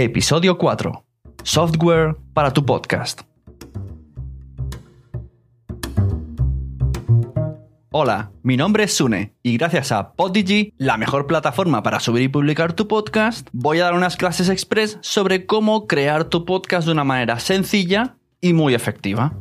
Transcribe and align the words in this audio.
Episodio 0.00 0.58
4. 0.58 1.04
Software 1.42 2.16
para 2.32 2.52
tu 2.52 2.64
podcast. 2.64 3.22
Hola, 7.90 8.30
mi 8.44 8.56
nombre 8.56 8.84
es 8.84 8.94
Sune 8.94 9.34
y 9.42 9.56
gracias 9.58 9.90
a 9.90 10.12
Podigy, 10.12 10.72
la 10.76 10.98
mejor 10.98 11.26
plataforma 11.26 11.82
para 11.82 11.98
subir 11.98 12.22
y 12.22 12.28
publicar 12.28 12.74
tu 12.74 12.86
podcast, 12.86 13.48
voy 13.50 13.80
a 13.80 13.86
dar 13.86 13.94
unas 13.94 14.16
clases 14.16 14.48
express 14.48 14.98
sobre 15.00 15.46
cómo 15.46 15.88
crear 15.88 16.26
tu 16.26 16.44
podcast 16.44 16.86
de 16.86 16.92
una 16.92 17.02
manera 17.02 17.40
sencilla 17.40 18.18
y 18.40 18.52
muy 18.52 18.74
efectiva. 18.74 19.36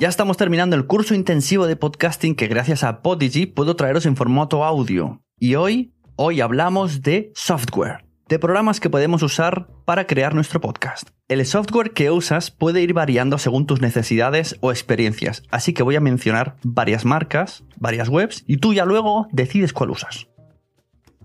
Ya 0.00 0.08
estamos 0.08 0.38
terminando 0.38 0.76
el 0.76 0.86
curso 0.86 1.14
intensivo 1.14 1.66
de 1.66 1.76
podcasting 1.76 2.36
que 2.36 2.46
gracias 2.46 2.82
a 2.84 3.02
Podigy 3.02 3.44
puedo 3.44 3.76
traeros 3.76 4.06
en 4.06 4.16
formato 4.16 4.64
audio. 4.64 5.20
Y 5.38 5.56
hoy, 5.56 5.93
hoy 6.16 6.40
hablamos 6.40 7.02
de 7.02 7.32
software, 7.34 8.04
de 8.28 8.38
programas 8.38 8.80
que 8.80 8.90
podemos 8.90 9.22
usar 9.22 9.68
para 9.84 10.06
crear 10.06 10.34
nuestro 10.34 10.60
podcast. 10.60 11.10
El 11.28 11.44
software 11.44 11.92
que 11.92 12.10
usas 12.10 12.50
puede 12.50 12.82
ir 12.82 12.92
variando 12.92 13.38
según 13.38 13.66
tus 13.66 13.80
necesidades 13.80 14.56
o 14.60 14.70
experiencias, 14.70 15.42
así 15.50 15.72
que 15.72 15.82
voy 15.82 15.96
a 15.96 16.00
mencionar 16.00 16.56
varias 16.62 17.04
marcas, 17.04 17.64
varias 17.76 18.08
webs, 18.08 18.44
y 18.46 18.58
tú 18.58 18.74
ya 18.74 18.84
luego 18.84 19.26
decides 19.32 19.72
cuál 19.72 19.90
usas. 19.90 20.28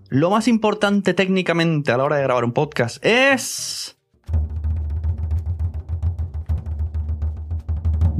Lo 0.08 0.30
más 0.30 0.48
importante 0.48 1.14
técnicamente 1.14 1.92
a 1.92 1.96
la 1.96 2.04
hora 2.04 2.16
de 2.16 2.22
grabar 2.24 2.44
un 2.44 2.52
podcast 2.52 3.04
es... 3.04 3.96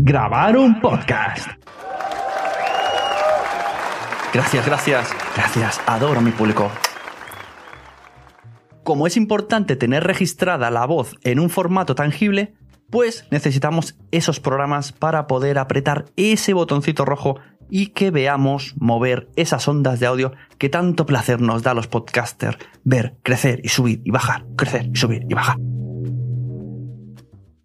Grabar 0.02 0.56
un 0.56 0.80
podcast. 0.80 1.48
Gracias, 4.32 4.64
gracias, 4.64 5.10
gracias. 5.34 5.80
Adoro 5.86 6.20
a 6.20 6.22
mi 6.22 6.30
público. 6.30 6.70
Como 8.84 9.06
es 9.06 9.16
importante 9.16 9.76
tener 9.76 10.04
registrada 10.04 10.70
la 10.70 10.86
voz 10.86 11.16
en 11.22 11.40
un 11.40 11.50
formato 11.50 11.94
tangible, 11.94 12.54
pues 12.90 13.26
necesitamos 13.30 13.96
esos 14.10 14.40
programas 14.40 14.92
para 14.92 15.26
poder 15.26 15.58
apretar 15.58 16.06
ese 16.16 16.52
botoncito 16.52 17.04
rojo 17.04 17.40
y 17.68 17.88
que 17.88 18.10
veamos 18.10 18.74
mover 18.78 19.28
esas 19.36 19.66
ondas 19.68 20.00
de 20.00 20.06
audio 20.06 20.32
que 20.58 20.68
tanto 20.68 21.06
placer 21.06 21.40
nos 21.40 21.62
da 21.62 21.72
a 21.72 21.74
los 21.74 21.86
podcasters 21.86 22.58
ver 22.84 23.16
crecer 23.22 23.60
y 23.62 23.68
subir 23.68 24.00
y 24.04 24.10
bajar, 24.10 24.44
crecer 24.56 24.90
y 24.92 24.96
subir 24.96 25.24
y 25.28 25.34
bajar. 25.34 25.56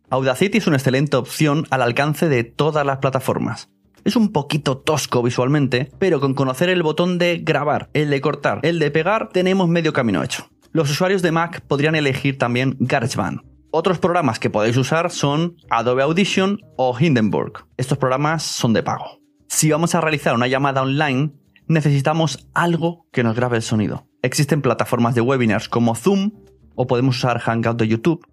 Audacity 0.10 0.60
es 0.60 0.68
una 0.68 0.78
excelente 0.78 1.18
opción 1.18 1.66
al 1.70 1.82
alcance 1.82 2.30
de 2.30 2.44
todas 2.44 2.86
las 2.86 3.00
plataformas. 3.00 3.70
Es 4.06 4.16
un 4.16 4.32
poquito 4.32 4.78
tosco 4.78 5.24
visualmente, 5.24 5.92
pero 5.98 6.20
con 6.20 6.36
conocer 6.36 6.70
el 6.70 6.84
botón 6.84 7.18
de 7.18 7.40
grabar, 7.40 7.90
el 7.94 8.12
de 8.12 8.22
cortar, 8.22 8.60
el 8.62 8.78
de 8.78 8.92
pegar, 8.92 9.30
tenemos 9.30 9.68
medio 9.68 9.94
camino 9.94 10.24
hecho. 10.24 10.48
Los 10.72 10.92
usuarios 10.92 11.24
de 11.24 11.32
Mac 11.32 11.62
podrían 11.62 11.96
elegir 11.96 12.38
también 12.38 12.78
GarageBand. 12.80 13.42
Otros 13.72 13.98
programas 13.98 14.38
que 14.38 14.52
podéis 14.52 14.78
usar 14.78 15.10
son 15.10 15.58
Adobe 15.72 16.04
Audition 16.04 16.60
o 16.78 16.96
Hindenburg. 16.98 17.66
Estos 17.78 17.98
programas 17.98 18.44
son 18.44 18.74
de 18.74 18.84
pago. 18.84 19.22
Si 19.48 19.72
vamos 19.72 19.96
a 19.96 20.02
realizar 20.02 20.36
una 20.36 20.48
llamada 20.48 20.84
online, 20.84 21.32
necesitamos 21.68 22.48
algo 22.54 23.08
que 23.12 23.24
nos 23.24 23.36
grabe 23.36 23.58
el 23.58 23.64
sonido. 23.64 24.08
Existen 24.22 24.62
plataformas 24.62 25.16
de 25.16 25.22
webinars 25.22 25.68
como 25.68 25.96
Zoom 25.96 26.32
o 26.76 26.86
podemos 26.86 27.18
usar 27.18 27.40
Hangout 27.40 27.80
de 27.80 27.88
YouTube. 27.88 28.24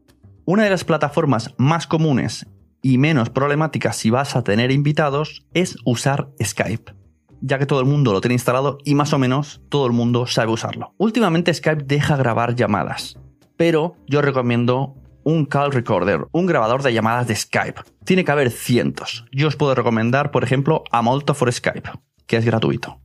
Una 0.44 0.64
de 0.64 0.70
las 0.70 0.84
plataformas 0.84 1.54
más 1.56 1.86
comunes 1.86 2.46
y 2.82 2.98
menos 2.98 3.30
problemáticas 3.30 3.96
si 3.96 4.10
vas 4.10 4.36
a 4.36 4.44
tener 4.44 4.70
invitados 4.72 5.46
es 5.54 5.76
usar 5.84 6.28
Skype 6.42 6.92
ya 7.42 7.58
que 7.58 7.66
todo 7.66 7.80
el 7.80 7.86
mundo 7.86 8.12
lo 8.12 8.20
tiene 8.20 8.34
instalado 8.34 8.78
y 8.84 8.94
más 8.94 9.12
o 9.12 9.18
menos 9.18 9.60
todo 9.68 9.86
el 9.86 9.92
mundo 9.92 10.26
sabe 10.26 10.52
usarlo. 10.52 10.94
Últimamente 10.96 11.52
Skype 11.52 11.84
deja 11.84 12.16
grabar 12.16 12.54
llamadas, 12.54 13.18
pero 13.56 13.96
yo 14.06 14.22
recomiendo 14.22 14.94
un 15.24 15.44
call 15.44 15.72
recorder, 15.72 16.26
un 16.32 16.46
grabador 16.46 16.82
de 16.82 16.92
llamadas 16.92 17.26
de 17.26 17.36
Skype. 17.36 17.82
Tiene 18.04 18.24
que 18.24 18.32
haber 18.32 18.50
cientos. 18.50 19.24
Yo 19.32 19.48
os 19.48 19.56
puedo 19.56 19.74
recomendar, 19.74 20.30
por 20.30 20.44
ejemplo, 20.44 20.84
a 20.90 21.02
Molto 21.02 21.34
for 21.34 21.52
Skype, 21.52 21.90
que 22.26 22.36
es 22.36 22.44
gratuito. 22.44 23.00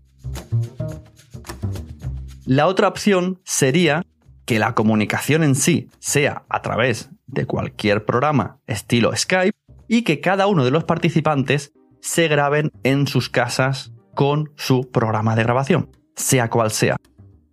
La 2.45 2.67
otra 2.67 2.87
opción 2.87 3.41
sería 3.43 4.03
que 4.45 4.59
la 4.59 4.73
comunicación 4.73 5.43
en 5.43 5.55
sí 5.55 5.89
sea 5.99 6.45
a 6.47 6.61
través 6.61 7.09
de 7.25 7.45
cualquier 7.45 8.05
programa 8.05 8.59
estilo 8.65 9.13
Skype 9.15 9.51
y 9.87 10.03
que 10.03 10.19
cada 10.19 10.47
uno 10.47 10.65
de 10.65 10.71
los 10.71 10.83
participantes 10.83 11.73
se 12.01 12.27
graben 12.27 12.71
en 12.83 13.07
sus 13.07 13.29
casas 13.29 13.93
con 14.13 14.51
su 14.55 14.89
programa 14.91 15.35
de 15.35 15.43
grabación, 15.43 15.89
sea 16.15 16.49
cual 16.49 16.71
sea. 16.71 16.97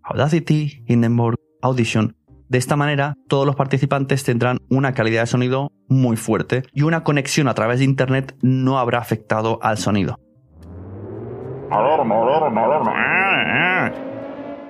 Audacity, 0.02 0.84
Hindenburg, 0.86 1.36
Audition. 1.62 2.16
De 2.48 2.58
esta 2.58 2.76
manera, 2.76 3.16
todos 3.28 3.46
los 3.46 3.56
participantes 3.56 4.22
tendrán 4.22 4.58
una 4.68 4.92
calidad 4.92 5.22
de 5.22 5.26
sonido 5.26 5.72
muy 5.88 6.16
fuerte 6.16 6.62
y 6.72 6.82
una 6.82 7.02
conexión 7.02 7.48
a 7.48 7.54
través 7.54 7.78
de 7.78 7.84
Internet 7.86 8.36
no 8.42 8.78
habrá 8.78 8.98
afectado 8.98 9.58
al 9.62 9.78
sonido. 9.78 10.18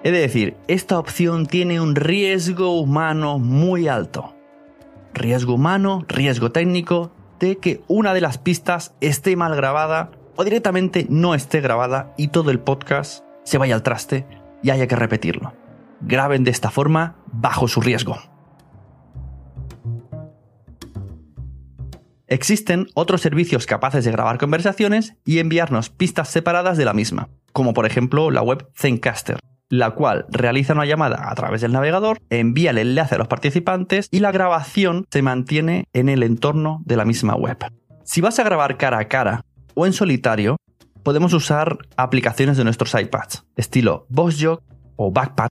De 0.02 0.10
decir, 0.10 0.56
esta 0.68 0.98
opción 0.98 1.46
tiene 1.46 1.80
un 1.80 1.94
riesgo 1.94 2.78
humano 2.78 3.38
muy 3.38 3.88
alto. 3.88 4.34
Riesgo 5.12 5.54
humano, 5.54 6.04
riesgo 6.08 6.52
técnico 6.52 7.12
de 7.38 7.58
que 7.58 7.82
una 7.88 8.14
de 8.14 8.20
las 8.20 8.38
pistas 8.38 8.94
esté 9.00 9.36
mal 9.36 9.54
grabada 9.54 10.10
o 10.36 10.44
directamente 10.44 11.06
no 11.08 11.34
esté 11.34 11.60
grabada 11.60 12.12
y 12.16 12.28
todo 12.28 12.50
el 12.50 12.60
podcast 12.60 13.24
se 13.44 13.58
vaya 13.58 13.74
al 13.74 13.82
traste 13.82 14.26
y 14.62 14.70
haya 14.70 14.86
que 14.86 14.96
repetirlo. 14.96 15.52
Graben 16.00 16.44
de 16.44 16.50
esta 16.50 16.70
forma 16.70 17.16
bajo 17.26 17.68
su 17.68 17.80
riesgo. 17.80 18.18
Existen 22.26 22.88
otros 22.94 23.20
servicios 23.20 23.66
capaces 23.66 24.04
de 24.04 24.10
grabar 24.10 24.38
conversaciones 24.38 25.14
y 25.24 25.38
enviarnos 25.38 25.90
pistas 25.90 26.30
separadas 26.30 26.78
de 26.78 26.84
la 26.84 26.94
misma, 26.94 27.28
como 27.52 27.74
por 27.74 27.86
ejemplo 27.86 28.30
la 28.30 28.42
web 28.42 28.66
Zencaster, 28.74 29.38
la 29.68 29.90
cual 29.90 30.26
realiza 30.30 30.72
una 30.72 30.86
llamada 30.86 31.30
a 31.30 31.34
través 31.34 31.60
del 31.60 31.72
navegador, 31.72 32.18
envía 32.30 32.70
el 32.70 32.78
enlace 32.78 33.14
a 33.14 33.18
los 33.18 33.28
participantes 33.28 34.08
y 34.10 34.20
la 34.20 34.32
grabación 34.32 35.06
se 35.10 35.22
mantiene 35.22 35.86
en 35.92 36.08
el 36.08 36.22
entorno 36.22 36.82
de 36.84 36.96
la 36.96 37.04
misma 37.04 37.34
web. 37.34 37.58
Si 38.04 38.20
vas 38.20 38.38
a 38.38 38.44
grabar 38.44 38.76
cara 38.76 38.98
a 38.98 39.08
cara 39.08 39.44
o 39.74 39.86
en 39.86 39.92
solitario, 39.92 40.56
podemos 41.02 41.32
usar 41.32 41.78
aplicaciones 41.96 42.56
de 42.56 42.64
nuestros 42.64 42.94
iPads, 42.94 43.44
estilo 43.56 44.06
VoiceJog 44.08 44.60
o 44.96 45.10
Backpad, 45.10 45.48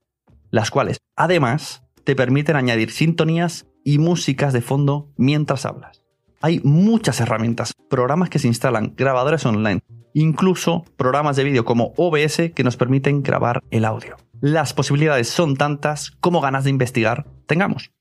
las 0.52 0.72
cuales 0.72 1.00
además 1.16 1.84
te 2.04 2.16
permiten 2.16 2.56
añadir 2.56 2.92
sintonías 2.92 3.68
y 3.84 3.98
músicas 3.98 4.54
de 4.54 4.62
fondo 4.62 5.12
mientras 5.18 5.66
hablas. 5.66 6.04
Hay 6.42 6.60
muchas 6.64 7.22
herramientas, 7.22 7.74
programas 7.90 8.30
que 8.30 8.40
se 8.40 8.48
instalan, 8.48 8.94
grabadores 8.98 9.46
online, 9.46 9.82
incluso 10.14 10.86
programas 10.98 11.36
de 11.36 11.44
vídeo 11.44 11.66
como 11.66 11.94
OBS 11.98 12.52
que 12.56 12.64
nos 12.64 12.78
permiten 12.78 13.24
grabar 13.24 13.62
el 13.72 13.86
audio. 13.86 14.18
Las 14.42 14.74
posibilidades 14.74 15.30
son 15.30 15.56
tantas 15.56 16.12
como 16.20 16.42
ganas 16.42 16.64
de 16.64 16.70
investigar 16.70 17.26
tengamos. 17.46 17.92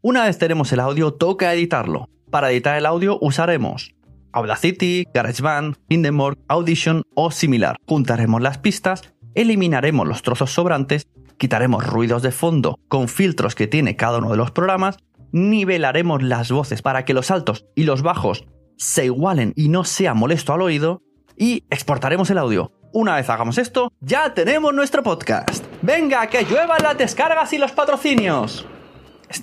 Una 0.00 0.24
vez 0.24 0.38
tenemos 0.38 0.72
el 0.72 0.80
audio, 0.80 1.12
toca 1.12 1.52
editarlo. 1.52 2.08
Para 2.30 2.50
editar 2.50 2.76
el 2.76 2.86
audio 2.86 3.18
usaremos 3.20 3.94
Audacity, 4.32 5.06
GarageBand, 5.12 5.76
Hindenburg, 5.88 6.38
Audition 6.48 7.02
o 7.14 7.30
similar. 7.30 7.76
Juntaremos 7.86 8.42
las 8.42 8.58
pistas, 8.58 9.14
eliminaremos 9.34 10.06
los 10.06 10.22
trozos 10.22 10.52
sobrantes, 10.52 11.08
quitaremos 11.38 11.86
ruidos 11.86 12.22
de 12.22 12.30
fondo 12.30 12.78
con 12.88 13.08
filtros 13.08 13.54
que 13.54 13.66
tiene 13.66 13.96
cada 13.96 14.18
uno 14.18 14.30
de 14.30 14.36
los 14.36 14.50
programas, 14.50 14.98
nivelaremos 15.32 16.22
las 16.22 16.50
voces 16.50 16.82
para 16.82 17.04
que 17.04 17.14
los 17.14 17.30
altos 17.30 17.66
y 17.74 17.84
los 17.84 18.02
bajos 18.02 18.44
se 18.76 19.06
igualen 19.06 19.52
y 19.56 19.68
no 19.68 19.84
sea 19.84 20.14
molesto 20.14 20.52
al 20.52 20.62
oído 20.62 21.02
y 21.38 21.64
exportaremos 21.70 22.28
el 22.30 22.38
audio. 22.38 22.72
Una 22.92 23.16
vez 23.16 23.30
hagamos 23.30 23.58
esto, 23.58 23.92
ya 24.00 24.34
tenemos 24.34 24.74
nuestro 24.74 25.02
podcast. 25.02 25.64
Venga, 25.82 26.26
que 26.26 26.44
lluevan 26.44 26.82
las 26.82 26.98
descargas 26.98 27.52
y 27.52 27.58
los 27.58 27.72
patrocinios. 27.72 28.66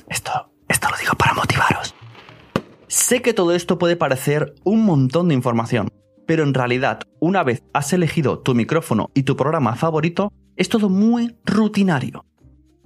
Esto, 0.09 0.51
esto 0.67 0.89
lo 0.89 0.97
digo 0.97 1.13
para 1.13 1.33
motivaros. 1.33 1.95
Sé 2.87 3.21
que 3.21 3.33
todo 3.33 3.53
esto 3.53 3.77
puede 3.77 3.95
parecer 3.95 4.55
un 4.63 4.83
montón 4.83 5.27
de 5.27 5.35
información, 5.35 5.89
pero 6.25 6.43
en 6.43 6.53
realidad, 6.53 7.01
una 7.19 7.43
vez 7.43 7.63
has 7.73 7.93
elegido 7.93 8.39
tu 8.39 8.55
micrófono 8.55 9.09
y 9.13 9.23
tu 9.23 9.35
programa 9.35 9.75
favorito, 9.75 10.31
es 10.55 10.69
todo 10.69 10.89
muy 10.89 11.37
rutinario. 11.45 12.25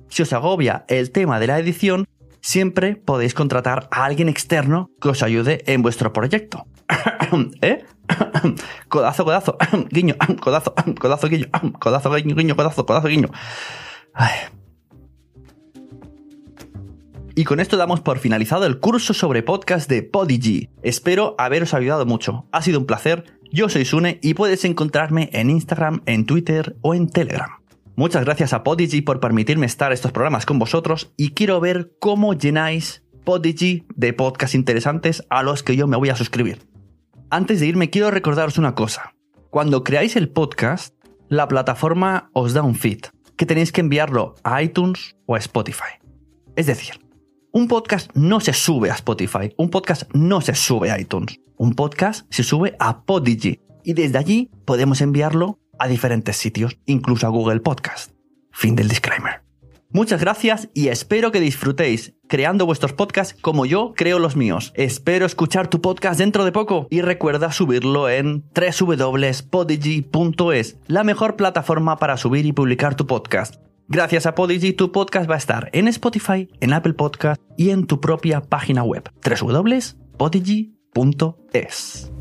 Si 0.09 0.23
os 0.23 0.33
agobia 0.33 0.85
el 0.87 1.11
tema 1.11 1.39
de 1.39 1.47
la 1.47 1.59
edición, 1.59 2.07
siempre 2.41 2.95
podéis 2.95 3.33
contratar 3.33 3.87
a 3.91 4.05
alguien 4.05 4.29
externo 4.29 4.89
que 4.99 5.09
os 5.09 5.23
ayude 5.23 5.63
en 5.71 5.81
vuestro 5.81 6.11
proyecto. 6.11 6.65
¿Eh? 7.61 7.85
codazo, 8.89 9.25
codazo, 9.25 9.57
guiño, 9.89 10.15
codazo, 10.41 10.73
codazo, 10.99 11.27
guiño, 11.27 11.47
codazo, 11.79 12.11
guiño, 12.13 12.35
guiño, 12.35 12.55
codazo, 12.55 12.85
codazo, 12.85 13.07
guiño. 13.07 13.29
Y 17.35 17.45
con 17.45 17.59
esto 17.59 17.77
damos 17.77 18.01
por 18.01 18.19
finalizado 18.19 18.65
el 18.65 18.79
curso 18.79 19.13
sobre 19.13 19.43
podcast 19.43 19.89
de 19.89 20.03
Podigy. 20.03 20.69
Espero 20.83 21.35
haberos 21.37 21.73
ayudado 21.73 22.05
mucho. 22.05 22.45
Ha 22.51 22.61
sido 22.61 22.79
un 22.79 22.85
placer. 22.85 23.23
Yo 23.51 23.69
soy 23.69 23.85
Sune 23.85 24.19
y 24.21 24.33
puedes 24.33 24.65
encontrarme 24.65 25.29
en 25.31 25.49
Instagram, 25.49 26.01
en 26.05 26.25
Twitter 26.25 26.75
o 26.81 26.93
en 26.93 27.07
Telegram. 27.07 27.49
Muchas 27.95 28.25
gracias 28.25 28.53
a 28.53 28.63
Podigy 28.63 29.01
por 29.01 29.19
permitirme 29.19 29.65
estar 29.65 29.93
estos 29.93 30.11
programas 30.11 30.45
con 30.45 30.59
vosotros 30.59 31.11
y 31.17 31.31
quiero 31.31 31.59
ver 31.59 31.93
cómo 31.99 32.33
llenáis 32.33 33.03
Podigy 33.23 33.85
de 33.95 34.13
podcasts 34.13 34.55
interesantes 34.55 35.25
a 35.29 35.43
los 35.43 35.63
que 35.63 35.75
yo 35.75 35.87
me 35.87 35.97
voy 35.97 36.09
a 36.09 36.15
suscribir. 36.15 36.59
Antes 37.31 37.59
de 37.59 37.67
irme 37.67 37.91
quiero 37.91 38.09
recordaros 38.09 38.57
una 38.57 38.73
cosa. 38.73 39.13
Cuando 39.51 39.83
creáis 39.83 40.15
el 40.15 40.29
podcast, 40.29 40.95
la 41.27 41.47
plataforma 41.47 42.31
os 42.33 42.53
da 42.53 42.63
un 42.63 42.73
feed 42.73 43.01
que 43.37 43.45
tenéis 43.45 43.71
que 43.71 43.81
enviarlo 43.81 44.33
a 44.43 44.63
iTunes 44.63 45.15
o 45.27 45.35
a 45.35 45.37
Spotify. 45.37 46.01
Es 46.55 46.65
decir, 46.65 46.99
un 47.51 47.67
podcast 47.67 48.09
no 48.15 48.39
se 48.39 48.53
sube 48.53 48.89
a 48.89 48.95
Spotify, 48.95 49.53
un 49.57 49.69
podcast 49.69 50.11
no 50.11 50.41
se 50.41 50.55
sube 50.55 50.89
a 50.89 50.99
iTunes, 50.99 51.39
un 51.55 51.75
podcast 51.75 52.25
se 52.31 52.41
sube 52.41 52.75
a 52.79 53.03
Podigy 53.03 53.61
y 53.83 53.93
desde 53.93 54.17
allí 54.17 54.49
podemos 54.65 54.99
enviarlo 54.99 55.59
a 55.77 55.87
diferentes 55.87 56.35
sitios, 56.35 56.79
incluso 56.87 57.27
a 57.27 57.29
Google 57.29 57.59
Podcast. 57.59 58.11
Fin 58.51 58.75
del 58.75 58.87
disclaimer. 58.87 59.43
Muchas 59.91 60.19
gracias 60.19 60.69
y 60.73 60.87
espero 60.87 61.31
que 61.31 61.39
disfrutéis 61.39 62.15
creando 62.29 62.65
vuestros 62.65 62.93
podcasts 62.93 63.35
como 63.41 63.65
yo 63.65 63.91
creo 63.97 64.19
los 64.19 64.37
míos. 64.37 64.71
Espero 64.75 65.25
escuchar 65.25 65.67
tu 65.67 65.81
podcast 65.81 66.19
dentro 66.19 66.45
de 66.45 66.53
poco 66.53 66.87
y 66.89 67.01
recuerda 67.01 67.51
subirlo 67.51 68.07
en 68.07 68.45
www.podigy.es, 68.55 70.77
la 70.87 71.03
mejor 71.03 71.35
plataforma 71.35 71.97
para 71.97 72.15
subir 72.15 72.45
y 72.45 72.53
publicar 72.53 72.95
tu 72.95 73.05
podcast. 73.05 73.55
Gracias 73.89 74.25
a 74.27 74.35
Podigy, 74.35 74.73
tu 74.73 74.91
podcast 74.91 75.27
va 75.27 75.33
a 75.33 75.39
estar 75.39 75.71
en 75.73 75.87
Spotify, 75.87 76.47
en 76.61 76.73
Apple 76.73 76.93
Podcast 76.93 77.41
y 77.57 77.71
en 77.71 77.87
tu 77.87 77.99
propia 77.99 78.41
página 78.41 78.83
web, 78.83 79.09
www.podigy.es. 79.25 82.18